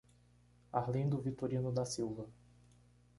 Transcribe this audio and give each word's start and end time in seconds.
Arlindo 0.73 1.19
Vitorino 1.21 1.69
da 1.71 1.85
Silva 1.85 2.27